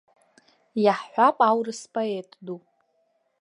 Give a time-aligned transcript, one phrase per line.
[0.83, 2.59] Иаҳҳәап, аурыс поет ду.